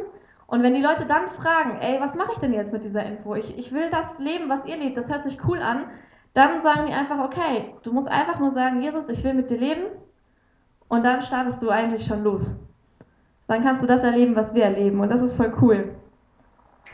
Und 0.52 0.64
wenn 0.64 0.74
die 0.74 0.82
Leute 0.82 1.06
dann 1.06 1.30
fragen, 1.30 1.78
ey, 1.80 2.02
was 2.02 2.18
mache 2.18 2.34
ich 2.34 2.40
denn 2.40 2.52
jetzt 2.52 2.74
mit 2.74 2.84
dieser 2.84 3.06
Info? 3.06 3.36
Ich, 3.36 3.58
ich 3.58 3.72
will 3.72 3.90
das 3.90 4.20
leben, 4.20 4.50
was 4.50 4.66
ihr 4.66 4.76
lebt, 4.76 4.98
das 4.98 5.10
hört 5.10 5.24
sich 5.24 5.48
cool 5.48 5.62
an. 5.62 5.86
Dann 6.34 6.60
sagen 6.60 6.88
die 6.88 6.94
einfach, 6.94 7.20
okay, 7.20 7.74
du 7.84 7.94
musst 7.94 8.10
einfach 8.10 8.38
nur 8.38 8.52
sagen, 8.52 8.82
Jesus, 8.82 9.08
ich 9.08 9.24
will 9.24 9.34
mit 9.34 9.50
dir 9.50 9.58
leben. 9.58 9.84
Und 10.90 11.06
dann 11.06 11.22
startest 11.22 11.62
du 11.62 11.70
eigentlich 11.70 12.06
schon 12.06 12.26
los. 12.26 12.60
Dann 13.48 13.62
kannst 13.64 13.82
du 13.82 13.88
das 13.88 14.04
erleben, 14.04 14.36
was 14.36 14.54
wir 14.54 14.66
erleben. 14.66 15.00
Und 15.00 15.10
das 15.10 15.22
ist 15.22 15.36
voll 15.36 15.54
cool. 15.62 15.96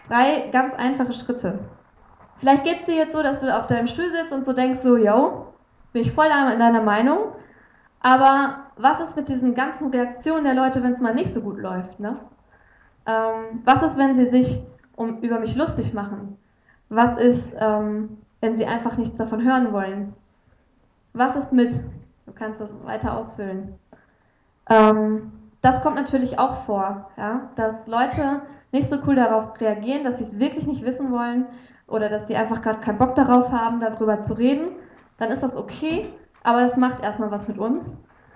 Drei 0.07 0.49
ganz 0.51 0.75
einfache 0.75 1.13
Schritte. 1.13 1.57
Vielleicht 2.37 2.63
geht 2.63 2.75
es 2.75 2.85
dir 2.85 2.95
jetzt 2.95 3.13
so, 3.13 3.23
dass 3.23 3.39
du 3.39 3.57
auf 3.57 3.65
deinem 3.65 3.87
Stuhl 3.87 4.11
sitzt 4.11 4.33
und 4.33 4.45
so 4.45 4.53
denkst, 4.53 4.81
so, 4.81 4.97
yo, 4.97 5.47
bin 5.93 6.03
ich 6.03 6.11
voll 6.11 6.27
in 6.27 6.59
deiner 6.59 6.83
Meinung. 6.83 7.31
Aber 8.01 8.67
was 8.75 8.99
ist 8.99 9.15
mit 9.15 9.29
diesen 9.29 9.55
ganzen 9.55 9.89
Reaktionen 9.89 10.43
der 10.43 10.53
Leute, 10.53 10.83
wenn 10.83 10.91
es 10.91 11.01
mal 11.01 11.15
nicht 11.15 11.33
so 11.33 11.41
gut 11.41 11.57
läuft? 11.57 11.99
Ne? 11.99 12.19
Ähm, 13.07 13.61
was 13.63 13.81
ist, 13.83 13.97
wenn 13.97 14.15
sie 14.15 14.27
sich 14.27 14.63
um, 14.95 15.19
über 15.21 15.39
mich 15.39 15.55
lustig 15.55 15.93
machen? 15.93 16.37
Was 16.89 17.15
ist, 17.15 17.55
ähm, 17.57 18.17
wenn 18.41 18.55
sie 18.55 18.65
einfach 18.65 18.97
nichts 18.97 19.15
davon 19.15 19.43
hören 19.43 19.71
wollen? 19.73 20.13
Was 21.13 21.35
ist 21.35 21.53
mit, 21.53 21.73
du 22.25 22.33
kannst 22.33 22.61
das 22.61 22.71
weiter 22.83 23.17
ausfüllen. 23.17 23.75
Ähm, 24.69 25.31
das 25.61 25.81
kommt 25.81 25.95
natürlich 25.95 26.37
auch 26.37 26.63
vor, 26.63 27.09
ja? 27.17 27.49
dass 27.55 27.87
Leute 27.87 28.41
nicht 28.71 28.89
so 28.89 28.97
cool 29.07 29.15
darauf 29.15 29.59
reagieren, 29.59 30.03
dass 30.03 30.17
sie 30.17 30.25
es 30.25 30.39
wirklich 30.39 30.67
nicht 30.67 30.83
wissen 30.83 31.11
wollen 31.11 31.47
oder 31.87 32.09
dass 32.09 32.27
sie 32.27 32.35
einfach 32.35 32.61
gerade 32.61 32.79
keinen 32.79 32.97
Bock 32.97 33.15
darauf 33.15 33.51
haben, 33.51 33.79
darüber 33.79 34.17
zu 34.19 34.33
reden, 34.33 34.71
dann 35.17 35.31
ist 35.31 35.41
das 35.41 35.57
okay, 35.57 36.13
aber 36.43 36.61
das 36.61 36.77
macht 36.77 37.01
erstmal 37.01 37.31
was 37.31 37.47
mit 37.47 37.57
uns. 37.57 37.95